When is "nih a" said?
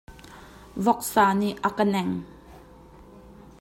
1.39-1.69